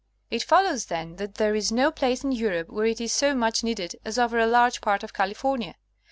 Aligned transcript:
It 0.31 0.41
follows, 0.41 0.87
then, 0.87 1.17
that 1.17 1.35
there 1.35 1.53
is 1.53 1.71
no 1.71 1.91
place 1.91 2.23
in 2.23 2.31
Europe 2.31 2.69
where 2.71 2.87
it 2.87 2.99
is 2.99 3.13
so 3.13 3.35
much 3.35 3.63
needed 3.63 3.95
as 4.03 4.17
over 4.17 4.39
a 4.39 4.47
large 4.47 4.81
part 4.81 5.03
of 5.03 5.13
California. 5.13 5.75